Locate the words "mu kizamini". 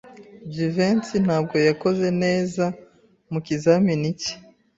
3.31-4.09